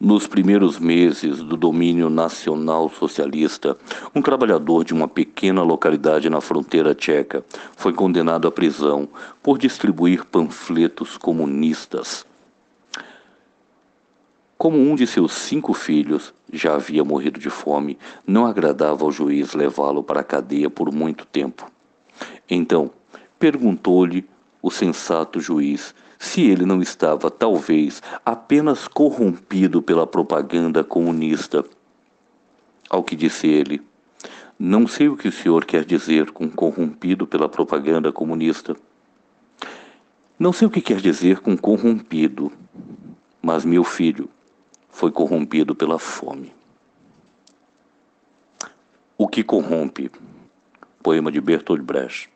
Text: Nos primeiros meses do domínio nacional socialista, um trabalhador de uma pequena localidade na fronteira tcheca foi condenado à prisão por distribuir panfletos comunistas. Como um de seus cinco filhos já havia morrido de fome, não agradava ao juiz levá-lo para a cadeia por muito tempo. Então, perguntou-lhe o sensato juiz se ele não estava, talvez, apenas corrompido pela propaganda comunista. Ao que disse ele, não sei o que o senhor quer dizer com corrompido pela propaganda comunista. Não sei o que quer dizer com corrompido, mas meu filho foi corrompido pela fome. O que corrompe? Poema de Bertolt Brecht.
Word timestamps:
Nos 0.00 0.26
primeiros 0.26 0.78
meses 0.78 1.38
do 1.38 1.56
domínio 1.56 2.10
nacional 2.10 2.90
socialista, 2.90 3.78
um 4.12 4.20
trabalhador 4.20 4.84
de 4.84 4.92
uma 4.92 5.06
pequena 5.06 5.62
localidade 5.62 6.28
na 6.28 6.40
fronteira 6.40 6.94
tcheca 6.94 7.44
foi 7.76 7.92
condenado 7.92 8.48
à 8.48 8.50
prisão 8.50 9.08
por 9.40 9.56
distribuir 9.56 10.24
panfletos 10.24 11.16
comunistas. 11.16 12.26
Como 14.58 14.78
um 14.78 14.96
de 14.96 15.06
seus 15.06 15.32
cinco 15.32 15.72
filhos 15.72 16.34
já 16.52 16.74
havia 16.74 17.04
morrido 17.04 17.38
de 17.38 17.48
fome, 17.48 17.96
não 18.26 18.46
agradava 18.46 19.04
ao 19.04 19.12
juiz 19.12 19.54
levá-lo 19.54 20.02
para 20.02 20.20
a 20.20 20.24
cadeia 20.24 20.68
por 20.68 20.92
muito 20.92 21.24
tempo. 21.24 21.70
Então, 22.50 22.90
perguntou-lhe 23.38 24.28
o 24.60 24.70
sensato 24.70 25.40
juiz 25.40 25.94
se 26.24 26.40
ele 26.42 26.64
não 26.64 26.80
estava, 26.80 27.30
talvez, 27.30 28.02
apenas 28.24 28.88
corrompido 28.88 29.82
pela 29.82 30.06
propaganda 30.06 30.82
comunista. 30.82 31.64
Ao 32.88 33.04
que 33.04 33.14
disse 33.14 33.46
ele, 33.46 33.82
não 34.58 34.86
sei 34.86 35.08
o 35.08 35.16
que 35.16 35.28
o 35.28 35.32
senhor 35.32 35.64
quer 35.64 35.84
dizer 35.84 36.30
com 36.30 36.48
corrompido 36.48 37.26
pela 37.26 37.48
propaganda 37.48 38.10
comunista. 38.10 38.74
Não 40.38 40.52
sei 40.52 40.66
o 40.66 40.70
que 40.70 40.80
quer 40.80 41.00
dizer 41.00 41.40
com 41.40 41.56
corrompido, 41.56 42.50
mas 43.42 43.64
meu 43.64 43.84
filho 43.84 44.28
foi 44.88 45.10
corrompido 45.10 45.74
pela 45.74 45.98
fome. 45.98 46.52
O 49.18 49.28
que 49.28 49.44
corrompe? 49.44 50.10
Poema 51.02 51.30
de 51.30 51.40
Bertolt 51.40 51.82
Brecht. 51.82 52.30